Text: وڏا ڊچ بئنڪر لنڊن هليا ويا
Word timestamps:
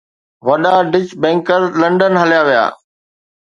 وڏا 0.47 0.75
ڊچ 0.91 1.07
بئنڪر 1.21 1.61
لنڊن 1.81 2.13
هليا 2.21 2.41
ويا 2.47 2.65